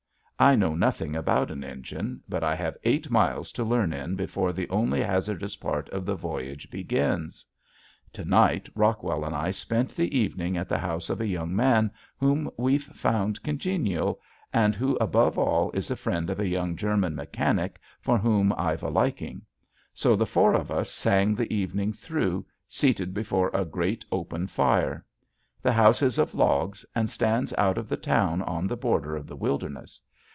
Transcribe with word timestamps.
I 0.41 0.55
know 0.55 0.73
nothing 0.73 1.15
about 1.15 1.51
an 1.51 1.63
engine 1.63 2.19
but 2.27 2.43
I 2.43 2.55
have 2.55 2.75
eight 2.83 3.11
miles 3.11 3.51
to 3.51 3.63
learn 3.63 3.93
in 3.93 4.15
before 4.15 4.51
the 4.51 4.67
only 4.69 4.99
hazardous 4.99 5.55
part 5.55 5.87
of 5.89 6.03
the 6.03 6.15
voyage 6.15 6.71
begins. 6.71 7.45
To 8.13 8.25
night 8.25 8.67
Rockwell 8.73 9.23
and 9.23 9.35
I 9.35 9.51
spent 9.51 9.95
the 9.95 10.17
evening 10.17 10.57
at 10.57 10.67
the 10.67 10.79
house 10.79 11.11
of 11.11 11.21
a 11.21 11.27
young 11.27 11.55
man 11.55 11.91
whom 12.17 12.49
we've 12.57 12.81
found 12.85 13.43
congenial 13.43 14.19
and 14.51 14.73
who 14.73 14.95
above 14.95 15.37
all 15.37 15.69
is 15.75 15.91
a 15.91 15.95
friend 15.95 16.27
of 16.31 16.39
a 16.39 16.47
young 16.47 16.75
German 16.75 17.13
mechanic 17.13 17.79
for 17.99 18.17
whom 18.17 18.51
I've 18.57 18.81
a 18.81 18.89
liking. 18.89 19.43
So 19.93 20.15
the 20.15 20.25
four 20.25 20.55
of 20.55 20.71
us 20.71 20.89
sang 20.89 21.35
the 21.35 21.53
evening 21.53 21.93
through, 21.93 22.47
seated 22.67 23.13
before 23.13 23.51
a 23.53 23.63
great 23.63 24.03
open 24.11 24.47
fire. 24.47 25.05
The 25.61 25.73
house 25.73 26.01
is 26.01 26.17
of 26.17 26.33
logs 26.33 26.83
and 26.95 27.11
stands 27.11 27.53
out 27.59 27.77
of 27.77 27.87
the 27.87 27.95
town 27.95 28.41
on 28.41 28.65
the 28.65 28.75
border 28.75 29.15
of 29.15 29.27
the 29.27 29.35
wilderness. 29.35 30.01